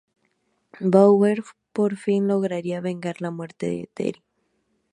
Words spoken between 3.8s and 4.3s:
Teri.